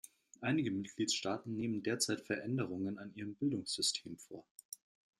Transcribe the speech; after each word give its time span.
Einige 0.41 0.71
Mitgliedstaaten 0.71 1.55
nehmen 1.55 1.83
derzeit 1.83 2.21
Veränderungen 2.21 2.97
an 2.97 3.13
ihrem 3.13 3.35
Bildungssystem 3.35 4.17
vor. 4.17 4.43